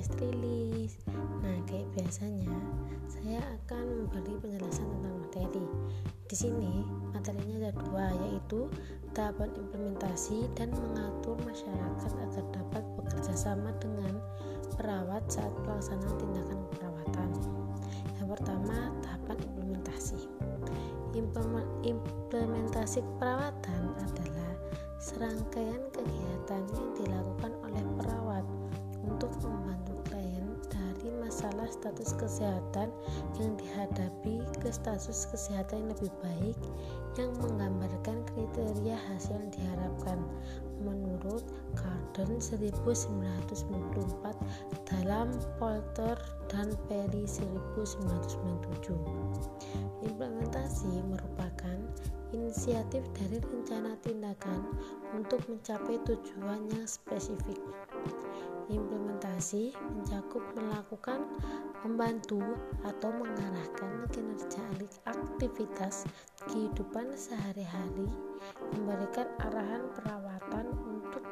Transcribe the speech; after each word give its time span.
press 0.00 0.16
release. 0.24 0.96
Nah, 1.44 1.60
kayak 1.68 1.84
biasanya 1.92 2.56
saya 3.04 3.44
akan 3.60 4.08
memberi 4.08 4.32
penjelasan 4.40 4.88
tentang 4.96 5.14
materi. 5.20 5.66
Di 6.24 6.36
sini 6.40 6.88
materinya 7.12 7.68
ada 7.68 7.72
dua, 7.76 8.08
yaitu 8.24 8.72
tahapan 9.12 9.52
implementasi 9.60 10.48
dan 10.56 10.72
mengatur 10.72 11.36
masyarakat 11.44 12.12
agar 12.16 12.44
dapat 12.48 12.84
bekerja 12.96 13.34
sama 13.36 13.76
dengan 13.76 14.16
perawat 14.80 15.20
saat 15.28 15.52
pelaksanaan 15.68 16.16
tindakan 16.16 16.58
keperawatan. 16.72 17.28
Yang 18.16 18.28
pertama, 18.40 18.76
tahapan 19.04 19.36
implementasi. 19.52 20.20
Implementasi 21.84 23.04
keperawatan 23.04 23.82
adalah 24.00 24.52
serangkaian 24.96 25.82
kegiatan 25.92 26.64
yang 26.72 26.88
dilakukan 26.96 27.52
oleh 27.68 27.84
perawat 28.00 28.48
untuk 29.06 29.32
membantu 29.44 29.94
klien 30.08 30.44
dari 30.68 31.08
masalah 31.22 31.68
status 31.70 32.12
kesehatan 32.18 32.92
yang 33.40 33.56
dihadapi 33.56 34.44
ke 34.60 34.68
status 34.68 35.28
kesehatan 35.32 35.86
yang 35.86 35.90
lebih 35.96 36.12
baik 36.20 36.58
yang 37.18 37.32
menggambarkan 37.42 38.22
kriteria 38.32 38.96
hasil 39.10 39.34
yang 39.34 39.50
diharapkan. 39.50 40.18
Menurut 40.80 41.44
Garden 41.76 42.40
1994 42.40 44.32
dalam 44.88 45.28
Polter 45.60 46.16
dan 46.48 46.72
Perry 46.88 47.28
1997 47.28 48.96
implementasi 50.08 51.04
merupakan 51.04 51.76
inisiatif 52.30 53.02
dari 53.14 53.38
rencana 53.42 53.98
tindakan 54.02 54.66
untuk 55.14 55.42
mencapai 55.50 55.98
tujuan 56.06 56.66
yang 56.70 56.86
spesifik. 56.86 57.58
Implementasi 58.70 59.74
mencakup 59.90 60.42
melakukan, 60.54 61.26
membantu, 61.82 62.38
atau 62.86 63.10
mengarahkan 63.10 64.06
kinerja 64.14 64.62
aktivitas 65.10 66.06
kehidupan 66.46 67.10
sehari-hari, 67.18 68.06
memberikan 68.78 69.26
arahan 69.42 69.90
perawatan 69.98 70.66
untuk 70.86 71.24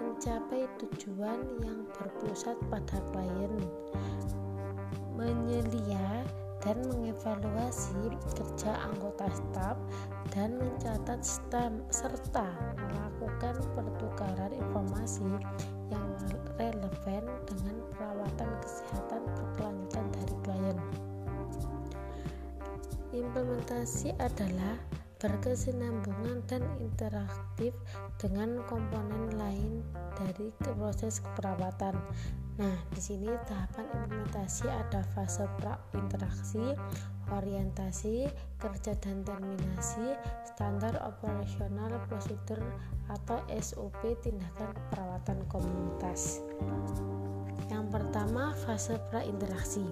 mencapai 0.00 0.66
tujuan 0.82 1.38
yang 1.62 1.86
berpusat 1.94 2.58
pada 2.66 2.98
klien, 3.14 3.54
menyelia 5.14 6.26
dan 6.60 6.76
mengevaluasi 6.92 8.12
kerja 8.36 8.72
anggota 8.84 9.26
staf 9.32 9.76
dan 10.30 10.60
mencatat 10.60 11.20
stam, 11.24 11.80
serta 11.88 12.46
melakukan 12.76 13.56
pertukaran 13.72 14.52
informasi 14.52 15.26
yang 15.88 16.08
relevan 16.60 17.24
dengan 17.48 17.76
perawatan 17.96 18.50
kesehatan 18.60 19.22
berkelanjutan 19.34 20.06
dari 20.12 20.36
klien. 20.44 20.78
Implementasi 23.10 24.14
adalah 24.22 24.78
berkesinambungan 25.20 26.40
dan 26.48 26.64
interaktif 26.80 27.76
dengan 28.16 28.62
komponen 28.64 29.36
lain 29.36 29.84
dari 30.16 30.48
proses 30.56 31.20
keperawatan 31.20 31.92
Nah, 32.58 32.76
di 32.90 33.00
sini 33.00 33.30
tahapan 33.46 33.86
implementasi 33.94 34.66
ada 34.66 35.06
fase 35.14 35.46
pra 35.60 35.78
interaksi, 35.94 36.74
orientasi, 37.30 38.26
kerja 38.58 38.92
dan 38.98 39.22
terminasi, 39.22 40.18
standar 40.50 40.98
operasional 41.06 41.94
prosedur 42.10 42.58
atau 43.08 43.38
SOP 43.54 44.02
tindakan 44.20 44.74
perawatan 44.90 45.38
komunitas. 45.46 46.42
Yang 47.70 47.86
pertama, 47.94 48.52
fase 48.66 48.98
pra 49.08 49.22
interaksi 49.22 49.86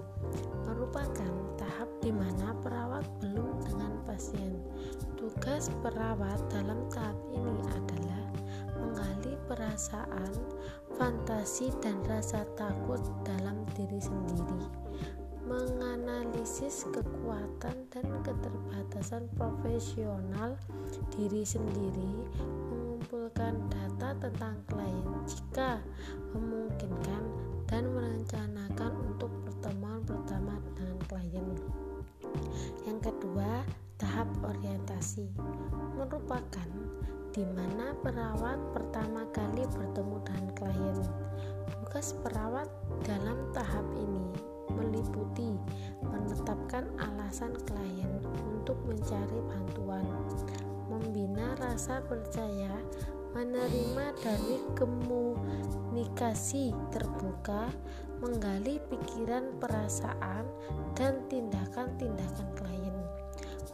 merupakan 0.67 1.31
tahap 1.55 1.89
di 2.03 2.11
mana 2.11 2.51
perawat 2.59 3.07
belum 3.23 3.63
dengan 3.63 3.97
pasien. 4.03 4.59
Tugas 5.15 5.71
perawat 5.79 6.39
dalam 6.51 6.85
tahap 6.91 7.15
ini 7.31 7.55
adalah 7.71 8.28
perasaan, 9.49 10.29
fantasi, 10.93 11.73
dan 11.81 11.97
rasa 12.05 12.45
takut 12.53 13.01
dalam 13.25 13.65
diri 13.73 13.97
sendiri, 13.97 14.61
menganalisis 15.49 16.85
kekuatan 16.93 17.89
dan 17.89 18.05
keterbatasan 18.21 19.25
profesional 19.33 20.53
diri 21.17 21.41
sendiri, 21.41 22.13
mengumpulkan 22.69 23.57
data 23.73 24.13
tentang 24.21 24.61
klien 24.69 25.09
jika 25.25 25.81
memungkinkan, 26.37 27.25
dan 27.65 27.89
merencanakan 27.89 28.93
untuk 29.13 29.29
pertemuan 29.45 30.01
pertama 30.05 30.57
dengan 30.73 30.97
klien. 31.09 31.49
Yang 32.85 33.13
kedua, 33.13 33.65
tahap 33.97 34.29
orientasi 34.45 35.29
merupakan 35.97 36.69
di 37.39 37.47
mana 37.55 37.95
perawat 38.03 38.59
pertama 38.75 39.23
kali 39.31 39.63
bertemu 39.71 40.19
dengan 40.27 40.47
klien. 40.59 40.99
Tugas 41.71 42.11
perawat 42.19 42.67
dalam 43.07 43.39
tahap 43.55 43.87
ini 43.95 44.27
meliputi 44.75 45.55
menetapkan 46.03 46.91
alasan 46.99 47.55
klien 47.63 48.11
untuk 48.51 48.75
mencari 48.83 49.39
bantuan, 49.47 50.03
membina 50.91 51.55
rasa 51.63 52.03
percaya, 52.03 52.75
menerima 53.31 54.19
dari 54.19 54.59
komunikasi 54.75 56.75
terbuka, 56.91 57.71
menggali 58.19 58.83
pikiran, 58.91 59.55
perasaan, 59.63 60.43
dan 60.91 61.23
tindakan-tindakan 61.31 62.51
klien 62.59 62.88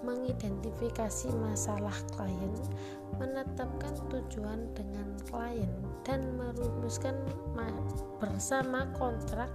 mengidentifikasi 0.06 1.34
masalah 1.42 1.98
klien, 2.14 2.54
menetapkan 3.18 3.98
tujuan 4.14 4.70
dengan 4.78 5.10
klien, 5.26 5.74
dan 6.06 6.22
merumuskan 6.38 7.18
bersama 8.22 8.86
kontrak 8.94 9.50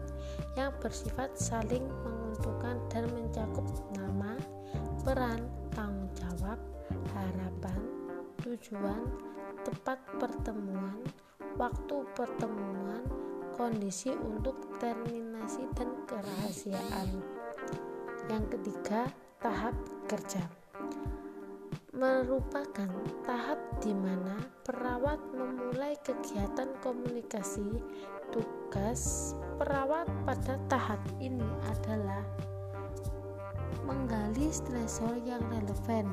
yang 0.58 0.74
bersifat 0.82 1.30
saling 1.38 1.86
menguntungkan 2.02 2.76
dan 2.90 3.06
mencakup 3.14 3.66
nama, 3.94 4.34
peran, 5.06 5.46
tanggung 5.70 6.10
jawab, 6.18 6.58
harapan, 7.14 7.80
tujuan, 8.42 9.02
tempat 9.62 9.98
pertemuan, 10.18 10.98
waktu 11.54 11.96
pertemuan, 12.18 13.06
kondisi 13.54 14.10
untuk 14.16 14.56
terminasi 14.80 15.68
dan 15.76 15.92
kerahasiaan. 16.08 17.08
Yang 18.26 18.44
ketiga, 18.56 19.10
tahap 19.42 19.74
kerja 20.10 20.42
merupakan 21.94 22.90
tahap 23.22 23.60
di 23.78 23.94
mana 23.94 24.42
perawat 24.66 25.22
memulai 25.30 25.94
kegiatan 26.02 26.74
komunikasi. 26.82 27.78
Tugas 28.34 29.34
perawat 29.60 30.10
pada 30.26 30.58
tahap 30.66 30.98
ini 31.22 31.46
adalah 31.70 32.26
menggali 33.86 34.50
stresor 34.50 35.14
yang 35.22 35.46
relevan, 35.46 36.08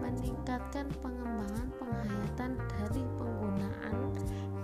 meningkatkan 0.00 0.88
pengembangan 1.04 1.68
penghayatan 1.76 2.52
dari 2.56 3.04
penggunaan 3.20 3.96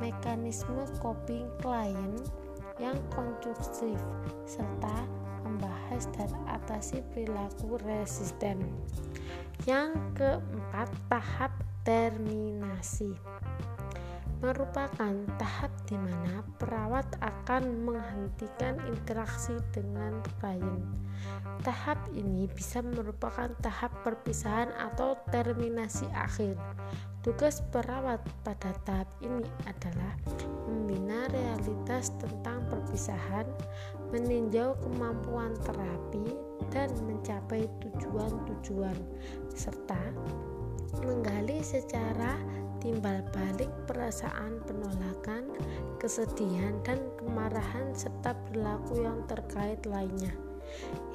mekanisme 0.01 0.89
coping 1.05 1.51
klien 1.61 2.17
yang 2.81 2.97
konstruktif 3.13 3.99
serta 4.49 5.05
membahas 5.95 6.11
dan 6.19 6.33
atasi 6.51 6.99
perilaku 7.15 7.79
resisten. 7.87 8.59
Yang 9.63 9.95
keempat, 10.19 10.91
tahap 11.07 11.55
terminasi 11.87 13.15
merupakan 14.45 15.17
tahap 15.41 15.73
di 15.89 15.97
mana 15.97 16.45
perawat 16.61 17.09
akan 17.25 17.89
menghentikan 17.89 18.77
interaksi 18.85 19.57
dengan 19.73 20.21
klien. 20.37 20.85
Tahap 21.65 21.97
ini 22.13 22.45
bisa 22.53 22.85
merupakan 22.85 23.49
tahap 23.65 23.89
perpisahan 24.05 24.69
atau 24.77 25.17
terminasi 25.33 26.05
akhir. 26.13 26.61
Tugas 27.25 27.65
perawat 27.73 28.21
pada 28.45 28.77
tahap 28.85 29.09
ini 29.25 29.49
adalah 29.65 30.13
membina 30.69 31.25
realitas 31.33 32.13
tentang 32.21 32.69
perpisahan, 32.69 33.49
meninjau 34.13 34.77
kemampuan 34.85 35.57
terapi, 35.65 36.37
dan 36.69 36.93
mencapai 37.09 37.65
tujuan-tujuan, 37.81 38.97
serta 39.57 39.97
menggali 41.01 41.65
secara 41.65 42.37
timbal 42.85 43.25
balik 43.33 43.73
perasaan 43.89 44.61
penolakan, 44.69 45.49
kesedihan, 45.97 46.77
dan 46.85 47.01
kemarahan, 47.17 47.97
serta 47.97 48.37
perilaku 48.45 49.01
yang 49.01 49.25
terkait 49.25 49.81
lainnya. 49.89 50.37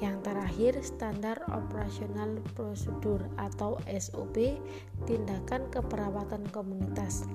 Yang 0.02 0.16
terakhir, 0.26 0.74
standar 0.82 1.36
operasional 1.54 2.42
prosedur 2.58 3.22
atau 3.38 3.78
SOP 3.86 4.58
tindakan 5.06 5.70
keperawatan 5.70 6.42
komunitas 6.50 7.30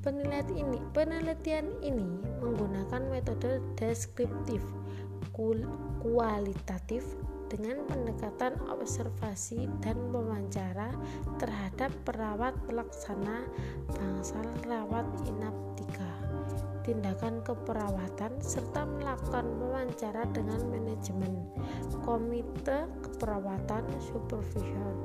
Penelitian 0.00 0.56
ini, 0.56 0.78
penelitian 0.96 1.66
ini 1.84 2.08
menggunakan 2.40 3.04
metode 3.12 3.60
deskriptif 3.76 4.64
kualitatif 6.00 7.04
dengan 7.50 7.82
pendekatan 7.90 8.54
observasi 8.70 9.66
dan 9.82 9.98
wawancara 10.14 10.94
terhadap 11.42 11.90
perawat 12.06 12.54
pelaksana 12.70 13.44
bangsal 13.90 14.46
rawat 14.64 15.04
inap 15.26 15.52
3 15.74 16.30
tindakan 16.86 17.44
keperawatan 17.44 18.32
serta 18.40 18.88
melakukan 18.88 19.46
wawancara 19.60 20.24
dengan 20.32 20.58
manajemen 20.70 21.44
komite 22.02 22.88
keperawatan 23.04 23.84
supervision. 24.00 24.96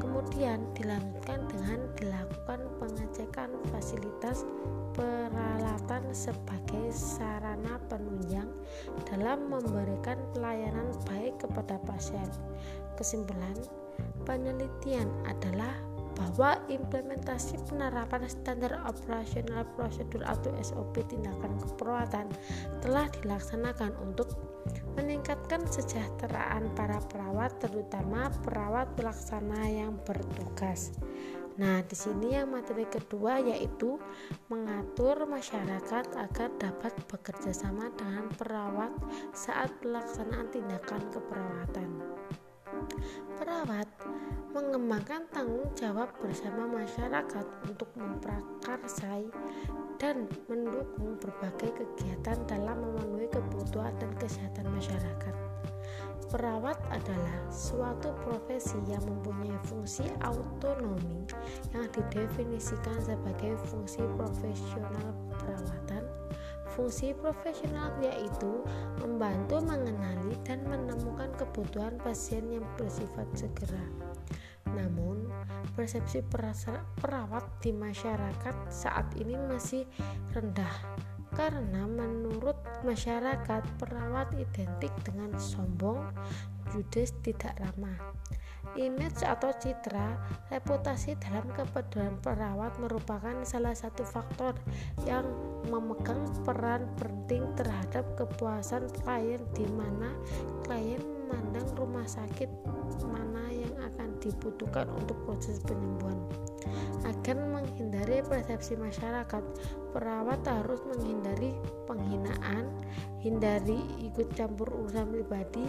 Kemudian 0.00 0.66
dilanjutkan 0.74 1.46
dengan 1.46 1.80
dilakukan 1.94 2.60
pengecekan 2.82 3.54
fasilitas 3.70 4.42
peralatan 4.98 6.10
sebagai 6.10 6.90
sarana 6.90 7.51
dalam 9.12 9.52
memberikan 9.52 10.16
pelayanan 10.32 10.88
baik 11.04 11.36
kepada 11.44 11.76
pasien. 11.84 12.24
Kesimpulan, 12.96 13.54
penelitian 14.24 15.12
adalah 15.28 15.76
bahwa 16.16 16.60
implementasi 16.68 17.56
penerapan 17.68 18.28
standar 18.28 18.76
operasional 18.84 19.64
prosedur 19.76 20.20
atau 20.24 20.52
SOP 20.60 21.00
tindakan 21.08 21.56
keperawatan 21.60 22.28
telah 22.84 23.08
dilaksanakan 23.20 23.96
untuk 24.04 24.32
meningkatkan 24.94 25.64
kesejahteraan 25.64 26.68
para 26.76 27.00
perawat 27.08 27.56
terutama 27.58 28.28
perawat 28.44 28.92
pelaksana 28.94 29.66
yang 29.72 29.96
bertugas. 30.04 30.92
Nah, 31.60 31.84
di 31.84 31.92
sini 31.92 32.32
yang 32.32 32.48
materi 32.48 32.88
kedua 32.88 33.36
yaitu 33.36 34.00
mengatur 34.48 35.28
masyarakat 35.28 36.04
agar 36.16 36.48
dapat 36.56 36.92
bekerja 37.04 37.52
sama 37.52 37.92
dengan 37.92 38.32
perawat 38.40 38.92
saat 39.36 39.68
pelaksanaan 39.84 40.48
tindakan 40.48 41.02
keperawatan. 41.12 41.90
Perawat 43.36 43.88
mengembangkan 44.52 45.28
tanggung 45.32 45.68
jawab 45.76 46.08
bersama 46.20 46.68
masyarakat 46.68 47.46
untuk 47.68 47.88
memprakarsai 47.96 49.28
dan 50.00 50.28
mendukung 50.48 51.20
berbagai 51.20 51.72
kegiatan 51.72 52.38
dalam 52.48 52.80
memenuhi 52.80 53.28
kebutuhan 53.28 53.92
dan 54.00 54.12
kesehatan 54.16 54.68
masyarakat. 54.72 55.51
Perawat 56.32 56.80
adalah 56.88 57.44
suatu 57.52 58.08
profesi 58.24 58.80
yang 58.88 59.04
mempunyai 59.04 59.52
fungsi 59.68 60.08
autonomi 60.24 61.28
yang 61.76 61.84
didefinisikan 61.92 62.96
sebagai 63.04 63.60
fungsi 63.68 64.00
profesional 64.16 65.12
perawatan. 65.36 66.08
Fungsi 66.72 67.12
profesional 67.12 67.92
yaitu 68.00 68.64
membantu 69.04 69.60
mengenali 69.60 70.32
dan 70.40 70.64
menemukan 70.64 71.28
kebutuhan 71.36 72.00
pasien 72.00 72.48
yang 72.48 72.64
bersifat 72.80 73.28
segera. 73.36 73.84
Namun, 74.72 75.28
persepsi 75.76 76.24
perawat 76.32 77.44
di 77.60 77.76
masyarakat 77.76 78.56
saat 78.72 79.04
ini 79.20 79.36
masih 79.52 79.84
rendah 80.32 80.96
karena 81.32 81.88
menurut 81.88 82.56
masyarakat 82.84 83.62
perawat 83.80 84.28
identik 84.36 84.92
dengan 85.04 85.32
sombong, 85.40 86.12
judes, 86.72 87.16
tidak 87.24 87.56
ramah. 87.60 87.96
Image 88.72 89.20
atau 89.20 89.52
citra 89.52 90.16
reputasi 90.48 91.18
dalam 91.20 91.44
kepedulian 91.52 92.16
perawat 92.24 92.72
merupakan 92.80 93.44
salah 93.44 93.76
satu 93.76 94.00
faktor 94.00 94.56
yang 95.04 95.28
memegang 95.68 96.24
peran 96.46 96.88
penting 96.96 97.44
terhadap 97.58 98.06
kepuasan 98.16 98.88
klien 99.02 99.42
di 99.52 99.66
mana 99.76 100.14
klien 100.64 101.02
memandang 101.32 101.68
rumah 101.76 102.06
sakit 102.08 102.48
mana 103.04 103.44
yang 103.52 103.72
akan 103.92 104.08
dibutuhkan 104.20 104.88
untuk 104.96 105.16
proses 105.24 105.60
penyembuhan. 105.64 106.16
Agar 107.06 107.36
menghindari 107.38 108.24
persepsi 108.24 108.78
masyarakat, 108.78 109.42
perawat 109.92 110.40
harus 110.46 110.80
menghindari 110.88 111.52
penghinaan, 111.84 112.66
hindari 113.20 113.80
ikut 114.02 114.32
campur 114.34 114.68
urusan 114.72 115.12
pribadi, 115.12 115.66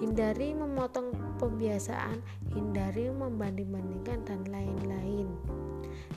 hindari 0.00 0.56
memotong 0.56 1.12
pembiasaan, 1.36 2.22
hindari 2.54 3.12
membanding-bandingkan 3.12 4.24
dan 4.24 4.40
lain-lain. 4.48 5.28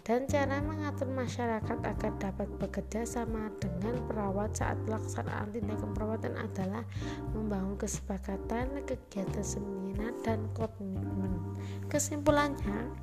Dan 0.06 0.30
cara 0.30 0.62
mengatur 0.62 1.10
masyarakat 1.10 1.82
agar 1.82 2.14
dapat 2.22 2.46
bekerja 2.62 3.10
sama 3.10 3.50
dengan 3.58 3.98
perawat 4.06 4.54
saat 4.54 4.78
pelaksanaan 4.86 5.50
tindakan 5.50 5.98
perawatan 5.98 6.38
adalah 6.38 6.86
membangun 7.34 7.74
kesepakatan, 7.74 8.86
kegiatan 8.86 9.42
seminar, 9.42 10.14
dan 10.22 10.46
komitmen. 10.54 11.58
Kesimpulannya, 11.90 12.94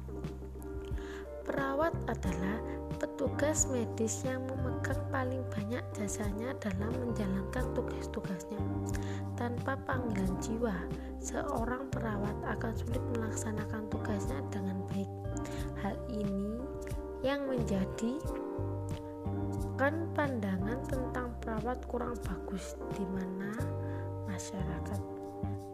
Perawat 1.42 1.94
adalah 2.06 2.62
petugas 3.02 3.66
medis 3.66 4.22
yang 4.22 4.46
memegang 4.46 5.02
paling 5.10 5.42
banyak 5.50 5.82
jasanya 5.90 6.54
dalam 6.62 6.94
menjalankan 7.02 7.66
tugas-tugasnya. 7.74 8.62
Tanpa 9.34 9.74
panggilan 9.82 10.38
jiwa, 10.38 10.76
seorang 11.18 11.90
perawat 11.90 12.36
akan 12.46 12.72
sulit 12.78 13.02
melaksanakan 13.18 13.90
tugasnya 13.90 14.38
dengan 14.54 14.78
baik. 14.94 15.10
Hal 15.82 15.98
ini 16.14 16.62
yang 17.26 17.50
menjadi 17.50 18.22
kan 19.74 20.06
pandangan 20.14 20.78
tentang 20.86 21.34
perawat 21.42 21.82
kurang 21.90 22.14
bagus 22.22 22.78
di 22.94 23.02
mana 23.10 23.50
masyarakat. 24.30 25.00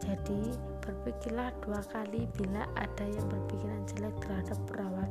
Jadi, 0.01 0.57
berpikirlah 0.89 1.53
dua 1.61 1.85
kali 1.93 2.25
bila 2.41 2.65
ada 2.81 3.05
yang 3.05 3.29
berpikiran 3.29 3.85
jelek 3.93 4.17
terhadap 4.25 4.59
perawat. 4.65 5.11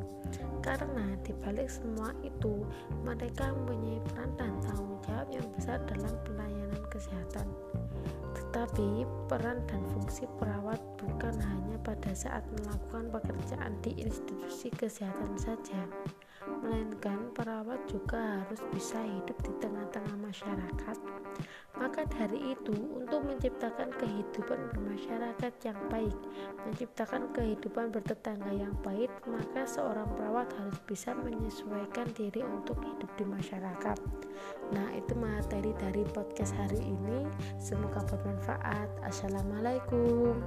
Karena 0.65 1.13
dibalik 1.21 1.69
semua 1.69 2.17
itu 2.25 2.65
mereka 3.05 3.53
mempunyai 3.53 4.01
peran 4.09 4.33
dan 4.41 4.53
tanggung 4.65 4.97
jawab 5.05 5.29
yang 5.29 5.47
besar 5.53 5.77
dalam 5.85 6.13
pelayanan 6.25 6.81
kesehatan. 6.89 7.47
Tetapi 8.33 9.05
peran 9.29 9.61
dan 9.69 9.85
fungsi 9.93 10.25
perawat 10.41 10.81
bukan 10.97 11.37
hanya 11.37 11.77
pada 11.85 12.11
saat 12.17 12.41
melakukan 12.57 13.13
pekerjaan 13.13 13.77
di 13.85 13.93
institusi 14.01 14.73
kesehatan 14.73 15.37
saja 15.37 15.85
melainkan 16.61 17.29
perawat 17.33 17.79
juga 17.89 18.41
harus 18.43 18.61
bisa 18.73 18.99
hidup 19.01 19.37
di 19.45 19.53
tengah-tengah 19.61 20.17
masyarakat. 20.19 20.97
Maka 21.77 22.09
dari 22.09 22.57
itu, 22.57 22.73
untuk 22.73 23.21
menciptakan 23.21 23.93
kehidupan 24.01 24.73
bermasyarakat 24.73 25.53
yang 25.61 25.77
baik, 25.93 26.17
menciptakan 26.65 27.29
kehidupan 27.37 27.93
bertetangga 27.93 28.49
yang 28.49 28.73
baik, 28.81 29.13
maka 29.29 29.69
seorang 29.69 30.09
perawat 30.17 30.49
harus 30.57 30.81
bisa 30.89 31.13
menyesuaikan 31.13 32.09
diri 32.17 32.41
untuk 32.41 32.81
hidup 32.81 33.13
di 33.13 33.25
masyarakat. 33.29 33.97
Nah, 34.73 34.89
itu 34.97 35.13
materi 35.13 35.69
dari 35.77 36.01
podcast 36.09 36.57
hari 36.57 36.81
ini. 36.81 37.29
Semoga 37.61 38.01
bermanfaat. 38.09 38.89
Assalamualaikum. 39.05 40.41